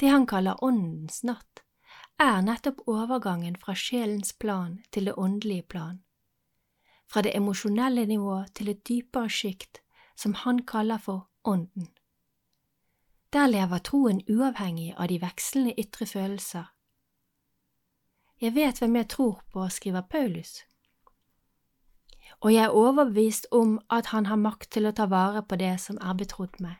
Det 0.00 0.12
han 0.12 0.26
kaller 0.30 0.62
Åndens 0.62 1.24
natt, 1.24 1.64
er 2.22 2.40
nettopp 2.46 2.86
overgangen 2.86 3.56
fra 3.58 3.74
sjelens 3.74 4.32
plan 4.32 4.78
til 4.92 5.10
det 5.10 5.18
åndelige 5.18 5.62
plan, 5.62 5.98
fra 7.10 7.22
det 7.26 7.34
emosjonelle 7.36 8.06
nivået 8.06 8.54
til 8.54 8.70
et 8.70 8.86
dypere 8.88 9.28
sjikt 9.28 9.82
som 10.16 10.38
han 10.44 10.62
kaller 10.62 11.02
for 11.02 11.28
Ånden. 11.44 11.90
Der 13.32 13.46
lever 13.46 13.78
troen 13.78 14.22
uavhengig 14.30 14.94
av 14.96 15.08
de 15.08 15.20
vekslende 15.20 15.74
ytre 15.78 16.06
følelser. 16.06 16.72
Jeg 18.40 18.54
vet 18.54 18.78
hvem 18.78 18.96
jeg 18.96 19.08
tror 19.08 19.42
på, 19.52 19.68
skriver 19.68 20.00
Paulus 20.00 20.62
og 22.40 22.52
jeg 22.54 22.64
er 22.64 22.68
overbevist 22.68 23.46
om 23.50 23.80
at 23.90 24.06
han 24.06 24.26
har 24.26 24.36
makt 24.36 24.70
til 24.70 24.86
å 24.86 24.92
ta 24.92 25.06
vare 25.10 25.42
på 25.42 25.56
det 25.56 25.76
som 25.80 25.98
er 26.00 26.16
betrodd 26.18 26.60
meg. 26.60 26.76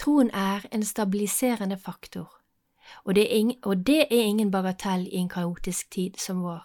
Troen 0.00 0.30
er 0.32 0.64
en 0.72 0.84
stabiliserende 0.84 1.76
faktor, 1.76 2.30
og 3.04 3.14
det, 3.14 3.26
ingen, 3.28 3.58
og 3.64 3.86
det 3.86 4.06
er 4.08 4.24
ingen 4.24 4.50
bagatell 4.50 5.06
i 5.06 5.20
en 5.20 5.28
kaotisk 5.28 5.90
tid 5.92 6.16
som 6.18 6.40
vår. 6.42 6.64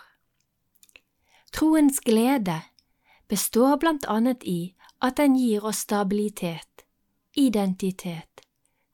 Troens 1.51 1.99
glede 1.99 2.61
består 3.27 3.77
blant 3.79 4.07
annet 4.07 4.43
i 4.43 4.75
at 5.03 5.17
den 5.19 5.35
gir 5.35 5.67
oss 5.67 5.83
stabilitet, 5.83 6.74
identitet, 7.35 8.41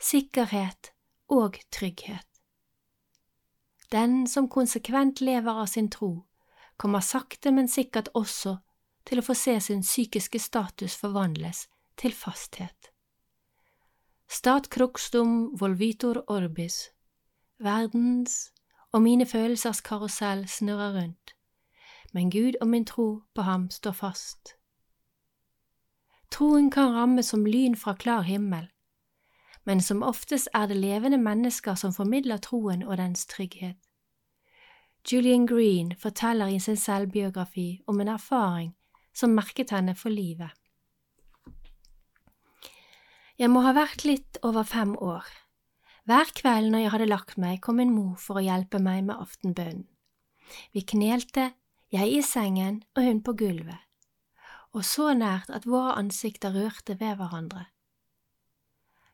sikkerhet 0.02 0.92
og 1.30 1.58
trygghet. 1.72 2.28
Den 3.92 4.28
som 4.28 4.50
konsekvent 4.50 5.22
lever 5.22 5.62
av 5.62 5.66
sin 5.66 5.90
tro, 5.92 6.26
kommer 6.78 7.00
sakte, 7.00 7.52
men 7.52 7.68
sikkert 7.68 8.10
også 8.18 8.58
til 9.06 9.20
å 9.20 9.26
få 9.26 9.36
se 9.38 9.58
sin 9.62 9.84
psykiske 9.86 10.40
status 10.40 10.96
forvandles 10.98 11.68
til 12.00 12.16
fasthet. 12.16 12.90
Stat 14.32 14.70
cruxtum 14.72 15.52
volvitor 15.60 16.24
orbis, 16.32 16.90
verdens 17.60 18.52
og 18.92 19.04
mine 19.04 19.28
følelsers 19.28 19.84
karusell 19.86 20.48
snurrer 20.48 20.96
rundt, 20.98 21.36
men 22.14 22.32
Gud 22.32 22.58
og 22.62 22.72
min 22.72 22.88
tro 22.88 23.10
på 23.36 23.46
ham 23.46 23.70
står 23.70 23.98
fast. 24.00 24.56
Troen 26.32 26.70
kan 26.72 26.94
ramme 26.96 27.24
som 27.24 27.46
lyn 27.46 27.76
fra 27.76 27.94
klar 28.00 28.24
himmel, 28.24 28.70
men 29.68 29.82
som 29.82 30.04
oftest 30.04 30.48
er 30.54 30.70
det 30.72 30.80
levende 30.80 31.20
mennesker 31.22 31.76
som 31.76 31.94
formidler 31.94 32.40
troen 32.42 32.84
og 32.88 32.98
dens 32.98 33.26
trygghet. 33.30 33.78
Julian 35.12 35.46
Green 35.46 35.92
forteller 35.98 36.48
i 36.48 36.60
sin 36.60 36.78
selvbiografi 36.78 37.82
om 37.88 38.00
en 38.02 38.14
erfaring 38.16 38.74
som 39.14 39.36
merket 39.36 39.74
henne 39.74 39.96
for 39.98 40.14
livet. 40.14 40.52
Jeg 43.42 43.50
må 43.50 43.64
ha 43.66 43.74
vært 43.74 44.06
litt 44.06 44.38
over 44.46 44.64
fem 44.64 44.94
år. 45.02 45.26
Hver 46.06 46.30
kveld 46.38 46.70
når 46.72 46.84
jeg 46.84 46.92
hadde 46.94 47.10
lagt 47.10 47.38
meg, 47.42 47.60
kom 47.62 47.80
min 47.82 47.94
mor 47.94 48.18
for 48.22 48.38
å 48.38 48.46
hjelpe 48.46 48.80
meg 48.82 49.04
med 49.08 49.18
aftenbønnen. 49.18 49.88
Vi 50.76 50.84
knelte 50.86 51.52
jeg 51.94 52.12
i 52.12 52.22
sengen 52.26 52.82
og 52.96 53.06
hun 53.06 53.22
på 53.26 53.34
gulvet, 53.40 53.80
og 54.74 54.86
så 54.86 55.14
nært 55.14 55.50
at 55.50 55.68
våre 55.68 55.98
ansikter 56.00 56.54
rørte 56.56 57.00
ved 57.00 57.16
hverandre. 57.16 57.66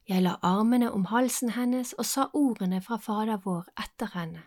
Jeg 0.08 0.24
la 0.24 0.38
armene 0.42 0.92
om 0.92 1.06
halsen 1.06 1.50
hennes 1.50 1.94
og 1.94 2.06
sa 2.06 2.30
ordene 2.34 2.82
fra 2.82 2.96
Fader 2.96 3.42
vår 3.44 3.66
etter 3.80 4.14
henne. 4.14 4.44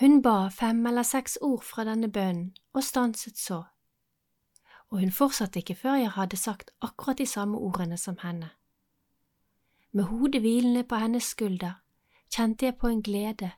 Hun 0.00 0.22
ba 0.22 0.48
fem 0.48 0.86
eller 0.86 1.02
seks 1.02 1.38
ord 1.40 1.64
fra 1.66 1.84
denne 1.84 2.08
bønnen 2.08 2.52
og 2.72 2.84
stanset 2.84 3.38
så, 3.38 3.64
og 4.90 5.00
hun 5.00 5.12
fortsatte 5.12 5.58
ikke 5.58 5.74
før 5.74 5.94
jeg 5.94 6.10
hadde 6.10 6.36
sagt 6.36 6.70
akkurat 6.80 7.18
de 7.18 7.26
samme 7.26 7.58
ordene 7.58 7.96
som 7.96 8.18
henne. 8.22 8.50
Med 9.92 10.04
hodet 10.04 10.40
hvilende 10.40 10.84
på 10.84 10.94
hennes 10.94 11.24
skulder 11.24 11.82
kjente 12.30 12.66
jeg 12.66 12.76
på 12.78 12.86
en 12.86 13.02
glede 13.02 13.50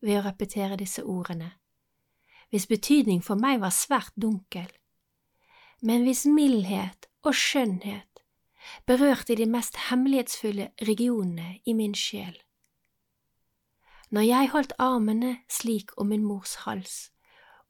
ved 0.00 0.18
å 0.18 0.26
repetere 0.28 0.76
disse 0.76 1.04
ordene, 1.04 1.52
hvis 2.50 2.66
betydning 2.66 3.24
for 3.24 3.40
meg 3.40 3.60
var 3.60 3.72
svært 3.72 4.12
dunkel, 4.16 4.68
men 5.80 6.02
hvis 6.02 6.26
mildhet 6.26 7.08
og 7.22 7.34
skjønnhet 7.34 8.22
berørte 8.86 9.36
de 9.36 9.46
mest 9.46 9.76
hemmelighetsfulle 9.88 10.70
regionene 10.88 11.58
i 11.66 11.72
min 11.72 11.94
sjel. 11.94 12.36
Når 14.10 14.20
jeg 14.20 14.48
holdt 14.48 14.72
armene 14.78 15.36
slik 15.48 15.90
om 15.96 16.06
min 16.06 16.24
mors 16.24 16.54
hals, 16.54 17.10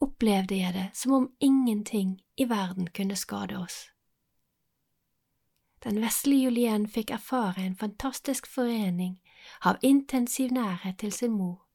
opplevde 0.01 0.57
jeg 0.57 0.75
det 0.75 0.91
som 0.95 1.13
om 1.13 1.33
ingenting 1.41 2.21
i 2.37 2.49
verden 2.49 2.89
kunne 2.97 3.17
skade 3.17 3.59
oss. 3.59 3.91
Den 5.85 6.01
vesle 6.01 6.37
Julien 6.37 6.87
fikk 6.89 7.11
erfare 7.11 7.63
en 7.65 7.77
fantastisk 7.77 8.47
forening 8.47 9.21
av 9.65 9.77
intensiv 9.83 10.53
nærhet 10.53 10.99
til 10.99 11.13
sin 11.13 11.33
mor 11.33 11.67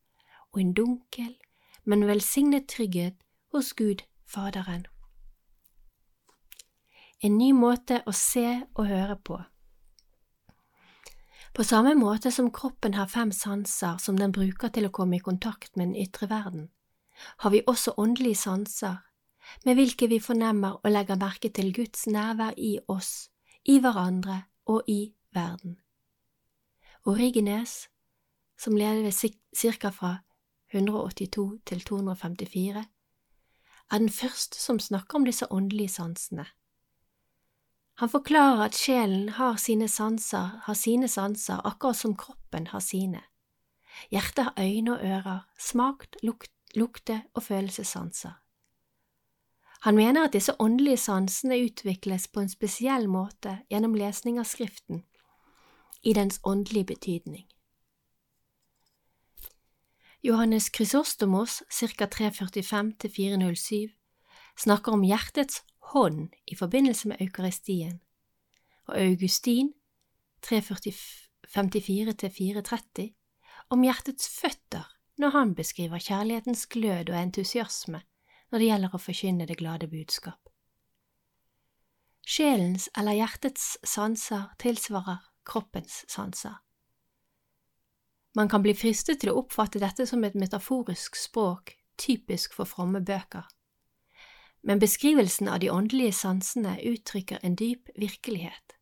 og 0.52 0.62
en 0.62 0.74
dunkel, 0.74 1.36
men 1.84 2.08
velsignet 2.08 2.68
trygghet 2.68 3.18
hos 3.52 3.74
Gud 3.74 4.06
Faderen. 4.26 4.86
En 7.26 7.38
ny 7.40 7.54
måte 7.58 8.04
å 8.06 8.12
se 8.14 8.46
og 8.76 8.86
høre 8.86 9.16
på. 9.18 9.40
På 11.56 11.64
samme 11.64 11.96
måte 11.98 12.30
som 12.36 12.52
kroppen 12.54 12.94
har 12.94 13.08
fem 13.10 13.32
sanser 13.34 13.96
som 14.04 14.18
den 14.20 14.34
bruker 14.36 14.70
til 14.76 14.86
å 14.86 14.92
komme 14.94 15.18
i 15.18 15.24
kontakt 15.24 15.72
med 15.74 15.88
den 15.88 16.04
ytre 16.04 16.28
verden, 16.30 16.68
har 17.42 17.50
vi 17.50 17.64
også 17.66 17.96
åndelige 17.98 18.38
sanser, 18.44 19.00
med 19.66 19.80
hvilke 19.80 20.10
vi 20.12 20.20
fornemmer 20.20 20.76
og 20.84 20.92
legger 20.92 21.18
merke 21.18 21.50
til 21.50 21.72
Guds 21.74 22.06
nærvær 22.12 22.54
i 22.58 22.76
oss, 22.92 23.30
i 23.64 23.80
hverandre 23.80 24.44
og 24.66 24.84
i 24.92 25.16
verden. 25.34 25.80
Origines, 27.06 27.88
som 28.58 28.78
levde 28.78 29.14
ca. 29.14 29.90
fra 29.90 30.18
182 30.74 31.48
til 31.66 31.82
254, 31.82 32.86
er 33.92 33.98
den 33.98 34.10
første 34.10 34.62
som 34.62 34.80
snakker 34.80 35.18
om 35.18 35.26
disse 35.26 35.50
åndelige 35.50 35.96
sansene. 35.96 36.46
Han 37.96 38.10
forklarer 38.10 38.66
at 38.66 38.76
sjelen 38.76 39.30
har 39.30 39.56
sine 39.56 39.88
sanser, 39.88 40.60
har 40.64 40.74
sine 40.74 41.08
sanser 41.08 41.62
akkurat 41.64 41.96
som 41.96 42.16
kroppen 42.16 42.68
har 42.68 42.84
sine. 42.84 43.22
Hjertet 44.12 44.44
har 44.44 44.54
øyne 44.60 44.98
og 44.98 45.06
ører, 45.06 45.40
smakt, 45.60 46.18
lukt, 46.24 46.52
lukte- 46.76 47.24
og 47.34 47.44
følelsessanser. 47.44 48.36
Han 49.82 49.96
mener 49.96 50.26
at 50.26 50.34
disse 50.34 50.62
åndelige 50.62 50.98
sansene 50.98 51.60
utvikles 51.64 52.28
på 52.28 52.40
en 52.40 52.50
spesiell 52.50 53.08
måte 53.08 53.60
gjennom 53.72 53.96
lesning 53.96 54.40
av 54.40 54.48
Skriften, 54.50 55.04
i 56.04 56.14
dens 56.14 56.40
åndelige 56.44 56.86
betydning. 56.86 57.46
Johannes 60.24 60.70
Krysostomos, 60.70 61.64
ca. 61.70 62.06
345–407, 62.06 63.94
snakker 64.58 64.92
om 64.92 65.04
hjertets 65.04 65.62
hånd 65.94 66.30
i 66.48 66.56
forbindelse 66.56 67.08
med 67.12 67.22
eukaristien, 67.22 68.00
og 68.88 69.02
Augustin, 69.02 69.74
354–430, 70.46 73.14
om 73.70 73.84
hjertets 73.84 74.40
føtter 74.40 74.96
når 75.18 75.30
han 75.34 75.56
beskriver 75.56 76.00
kjærlighetens 76.00 76.66
glød 76.70 77.10
og 77.10 77.22
entusiasme 77.22 78.02
når 78.52 78.60
det 78.60 78.68
gjelder 78.70 78.94
å 78.94 78.98
forkynne 79.02 79.46
det 79.50 79.58
glade 79.58 79.88
budskap. 79.90 80.50
Sjelens 82.26 82.90
eller 82.98 83.14
hjertets 83.18 83.78
sanser 83.86 84.44
tilsvarer 84.62 85.18
kroppens 85.46 86.06
sanser. 86.10 86.56
Man 88.36 88.50
kan 88.52 88.62
bli 88.66 88.74
fristet 88.76 89.22
til 89.22 89.32
å 89.32 89.38
oppfatte 89.44 89.80
dette 89.80 90.08
som 90.10 90.24
et 90.28 90.36
metaforisk 90.36 91.16
språk 91.16 91.78
typisk 92.02 92.54
for 92.58 92.66
fromme 92.68 93.00
bøker, 93.06 93.46
men 94.66 94.80
beskrivelsen 94.80 95.48
av 95.48 95.60
de 95.60 95.70
åndelige 95.70 96.12
sansene 96.12 96.80
uttrykker 96.82 97.40
en 97.44 97.56
dyp 97.56 97.90
virkelighet. 97.96 98.74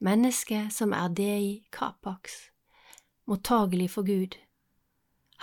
Mennesket 0.00 0.72
som 0.72 0.92
er 0.96 1.12
dei 1.12 1.66
capax, 1.72 2.48
mottagelig 3.28 3.90
for 3.92 4.08
Gud, 4.08 4.38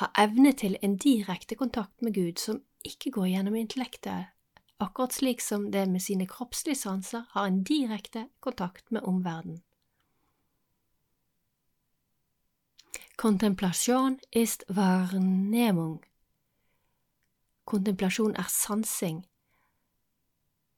har 0.01 0.09
evne 0.17 0.53
til 0.57 0.77
en 0.81 0.97
direkte 0.97 1.55
kontakt 1.55 2.01
med 2.01 2.17
Gud 2.17 2.41
som 2.41 2.63
ikke 2.85 3.11
går 3.13 3.29
gjennom 3.29 3.55
intellektet, 3.55 4.33
akkurat 4.81 5.13
slik 5.13 5.41
som 5.41 5.69
det 5.71 5.85
med 5.89 6.01
sine 6.01 6.25
kroppslige 6.25 6.81
sanser 6.81 7.27
har 7.35 7.45
en 7.45 7.63
direkte 7.63 8.27
kontakt 8.39 8.89
med 8.91 9.05
omverdenen. 9.05 9.61
Kontemplasjon 13.21 14.19
ist 14.31 14.63
Wahrnehmung. 14.67 16.01
Kontemplasjon 17.71 18.33
er 18.35 18.49
sansing, 18.51 19.21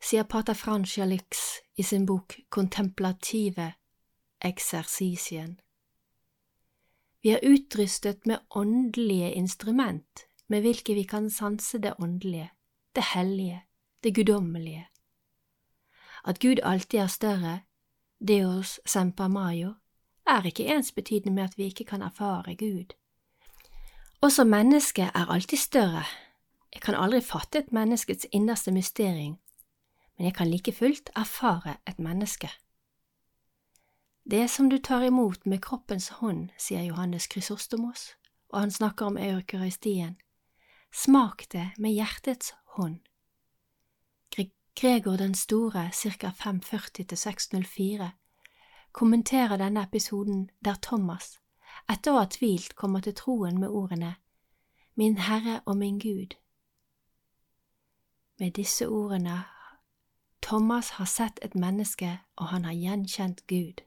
sier 0.03 0.27
pater 0.29 0.53
Franchialix 0.53 1.39
i 1.79 1.83
sin 1.83 2.05
bok 2.05 2.35
Kontemplative 2.53 3.71
eksersisien. 4.45 5.55
Vi 7.23 7.31
er 7.33 7.45
utrustet 7.47 8.27
med 8.29 8.43
åndelige 8.49 9.31
instrument 9.33 10.25
med 10.47 10.61
hvilke 10.61 10.93
vi 10.93 11.03
kan 11.03 11.29
sanse 11.33 11.79
det 11.81 11.93
åndelige, 11.99 12.51
det 12.95 13.03
hellige, 13.13 13.63
det 14.03 14.15
guddommelige. 14.15 14.87
At 16.25 16.39
Gud 16.39 16.61
alltid 16.63 16.99
er 16.99 17.07
større, 17.07 17.59
Deos 18.27 18.79
semper 18.85 19.27
mayo, 19.27 19.73
er 20.27 20.45
ikke 20.45 20.67
ensbetydende 20.75 21.33
med 21.35 21.43
at 21.43 21.57
vi 21.57 21.63
ikke 21.63 21.83
kan 21.83 22.01
erfare 22.01 22.55
Gud. 22.55 22.93
Også 24.21 24.43
mennesket 24.43 25.09
er 25.15 25.31
alltid 25.31 25.57
større. 25.57 26.03
Jeg 26.73 26.81
kan 26.81 26.95
aldri 26.95 27.21
fatte 27.21 27.59
et 27.59 27.71
menneskets 27.71 28.27
innerste 28.31 28.71
mysterium, 28.71 29.37
men 30.17 30.25
jeg 30.25 30.35
kan 30.35 30.49
like 30.49 30.71
fullt 30.73 31.09
erfare 31.15 31.77
et 31.87 31.99
menneske. 31.99 32.49
Det 34.23 34.49
som 34.49 34.69
du 34.69 34.77
tar 34.77 35.03
imot 35.03 35.45
med 35.45 35.61
kroppens 35.61 36.07
hånd, 36.19 36.49
sier 36.57 36.83
Johannes 36.83 37.27
Krysostomos, 37.27 38.13
og 38.49 38.59
han 38.59 38.71
snakker 38.71 39.05
om 39.05 39.17
eukaristien, 39.17 40.15
smak 40.93 41.45
det 41.51 41.71
med 41.77 41.91
hjertets 41.91 42.53
hånd. 42.77 42.99
Gregor 44.75 45.17
den 45.17 45.35
store, 45.35 45.91
ca. 45.93 46.31
540–604, 46.33 48.07
kommenterer 48.91 49.57
denne 49.57 49.83
episoden 49.83 50.49
der 50.65 50.79
Thomas, 50.81 51.37
etter 51.89 52.13
å 52.13 52.23
ha 52.23 52.25
tvilt, 52.25 52.73
kommer 52.75 53.03
til 53.05 53.13
troen 53.13 53.59
med 53.61 53.69
ordene 53.69 54.15
Min 54.95 55.17
Herre 55.17 55.61
og 55.65 55.77
min 55.77 55.99
Gud. 55.99 56.33
Med 58.39 58.51
disse 58.51 58.89
ordene 58.89 59.43
Thomas 60.41 60.89
har 60.89 61.05
sett 61.05 61.39
et 61.41 61.55
menneske, 61.55 62.19
og 62.35 62.47
han 62.47 62.65
har 62.65 62.73
gjenkjent 62.73 63.47
Gud. 63.47 63.81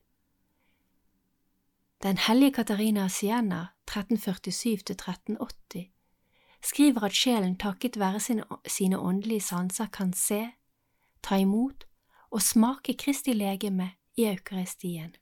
Den 2.02 2.18
hellige 2.18 2.52
Katarina 2.52 3.04
av 3.04 3.08
Siena, 3.08 3.66
1347–1380, 3.90 5.90
skriver 6.62 7.04
at 7.04 7.12
sjelen 7.12 7.58
takket 7.58 7.98
være 7.98 8.20
sine, 8.20 8.44
sine 8.66 8.98
åndelige 8.98 9.40
sanser 9.40 9.86
kan 9.92 10.12
se, 10.12 10.50
ta 11.22 11.36
imot 11.36 11.86
og 12.30 12.42
smake 12.42 12.94
Kristi 12.94 13.32
legeme 13.32 13.90
i 14.16 14.24
eukaristien. 14.24 15.16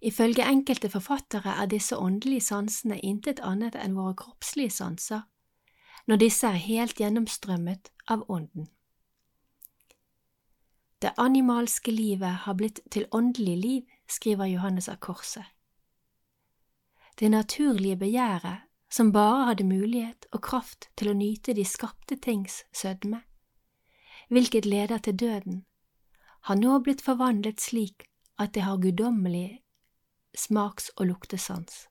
Ifølge 0.00 0.46
enkelte 0.46 0.90
forfattere 0.90 1.62
er 1.62 1.66
disse 1.66 1.96
åndelige 1.96 2.40
sansene 2.40 3.00
intet 3.00 3.40
annet 3.42 3.74
enn 3.74 3.96
våre 3.96 4.14
kroppslige 4.14 4.70
sanser, 4.70 5.20
når 6.08 6.16
disse 6.16 6.48
er 6.48 6.62
helt 6.64 7.00
gjennomstrømmet 7.00 7.90
av 8.08 8.24
Ånden. 8.32 8.68
Det 11.02 11.12
animalske 11.16 11.92
livet 11.92 12.42
har 12.46 12.56
blitt 12.58 12.80
til 12.90 13.06
åndelig 13.12 13.56
liv, 13.58 13.82
skriver 14.08 14.48
Johannes 14.48 14.88
av 14.88 14.96
Korset. 15.04 15.44
Det 17.18 17.30
naturlige 17.30 17.96
begjæret, 17.96 18.64
som 18.90 19.12
bare 19.12 19.44
hadde 19.44 19.64
mulighet 19.68 20.26
og 20.32 20.42
kraft 20.42 20.88
til 20.96 21.10
å 21.10 21.16
nyte 21.18 21.52
de 21.54 21.64
skapte 21.64 22.16
tings 22.16 22.62
sødme, 22.72 23.20
hvilket 24.32 24.64
leder 24.64 24.98
til 24.98 25.16
døden, 25.16 25.64
har 26.48 26.56
nå 26.56 26.78
blitt 26.80 27.04
forvandlet 27.04 27.60
slik 27.60 28.08
at 28.38 28.54
det 28.54 28.64
har 28.64 28.80
guddommelig 28.80 29.60
smaks- 30.34 30.90
og 30.96 31.06
luktesans. 31.12 31.88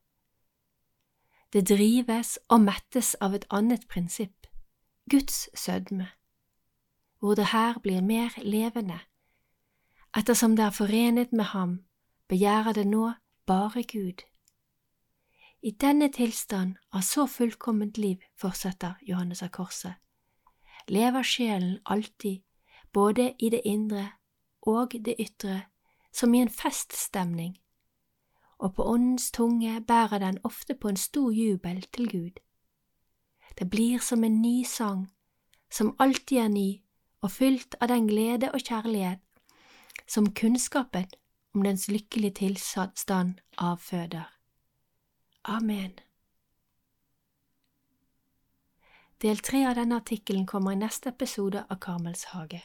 Det 1.53 1.67
drives 1.69 2.37
og 2.49 2.61
mettes 2.61 3.15
av 3.21 3.35
et 3.35 3.45
annet 3.49 3.87
prinsipp, 3.87 4.47
Guds 5.09 5.47
sødme, 5.55 6.09
hvor 7.19 7.35
det 7.35 7.51
her 7.53 7.79
blir 7.79 8.01
mer 8.01 8.35
levende. 8.43 8.99
Ettersom 10.17 10.55
det 10.55 10.65
er 10.65 10.75
forenet 10.75 11.31
med 11.31 11.53
ham, 11.53 11.79
begjærer 12.27 12.73
det 12.73 12.87
nå 12.87 13.11
bare 13.47 13.83
Gud. 13.83 14.23
I 15.61 15.71
denne 15.71 16.11
tilstand 16.13 16.75
av 16.93 17.01
så 17.01 17.25
fullkomment 17.27 17.97
liv, 17.97 18.17
fortsetter 18.35 18.99
Johannes 19.01 19.41
av 19.43 19.49
Korset, 19.49 19.95
lever 20.87 21.23
sjelen 21.23 21.79
alltid, 21.85 22.43
både 22.93 23.33
i 23.39 23.49
det 23.49 23.61
indre 23.65 24.11
og 24.61 24.93
det 25.05 25.15
ytre, 25.19 25.61
som 26.13 26.33
i 26.33 26.41
en 26.41 26.49
feststemning, 26.49 27.57
og 28.59 28.75
på 28.75 28.83
åndens 28.83 29.31
tunge 29.31 29.81
bærer 29.81 30.19
den 30.19 30.39
ofte 30.43 30.75
på 30.75 30.87
en 30.87 30.97
stor 30.97 31.31
jubel 31.31 31.81
til 31.93 32.09
Gud. 32.09 32.39
Det 33.59 33.69
blir 33.69 33.99
som 33.99 34.23
en 34.23 34.41
ny 34.41 34.63
sang, 34.63 35.11
som 35.71 35.95
alltid 35.99 36.37
er 36.37 36.47
ny 36.47 36.81
og 37.21 37.31
fylt 37.31 37.75
av 37.81 37.87
den 37.87 38.07
glede 38.07 38.51
og 38.51 38.59
kjærlighet 38.59 39.19
som 40.07 40.33
kunnskapen 40.33 41.05
om 41.55 41.63
dens 41.63 41.87
lykkelige 41.87 42.31
tilstand 42.31 43.33
avføder. 43.57 44.33
Amen. 45.43 45.99
Del 49.21 49.39
tre 49.41 49.63
av 49.65 49.75
denne 49.75 49.97
artikkelen 49.97 50.45
kommer 50.45 50.71
i 50.71 50.79
neste 50.79 51.09
episode 51.09 51.65
av 51.69 51.79
Karmels 51.81 52.23
hage. 52.33 52.61